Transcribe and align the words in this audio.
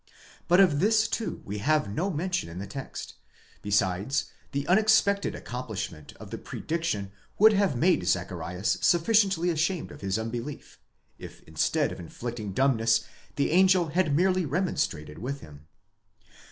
1° 0.01 0.03
But 0.47 0.59
of 0.59 0.79
this 0.79 1.07
too 1.07 1.43
we 1.45 1.59
have 1.59 1.87
no 1.93 2.09
mention 2.09 2.49
in 2.49 2.57
the 2.57 2.65
text; 2.65 3.13
besides 3.61 4.31
the 4.51 4.65
unexpected 4.67 5.35
accomplishment 5.35 6.13
of 6.13 6.31
the 6.31 6.39
pre 6.39 6.59
diction 6.59 7.11
would 7.37 7.53
have 7.53 7.75
made 7.77 8.07
Zacharias 8.07 8.79
sufficiently 8.81 9.51
ashamed 9.51 9.91
of 9.91 10.01
his 10.01 10.17
unbelief, 10.17 10.79
if 11.19 11.43
instead 11.43 11.91
of 11.91 11.99
inflicting 11.99 12.51
dumbness 12.51 13.01
the 13.35 13.51
angel 13.51 13.89
had 13.89 14.15
merely 14.15 14.43
remonstrated 14.43 15.19
with 15.19 15.41
him. 15.41 15.67